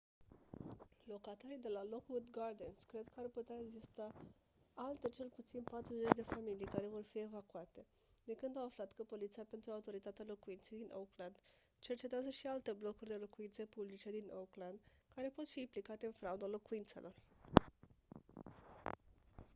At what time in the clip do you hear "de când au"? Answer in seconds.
8.23-8.65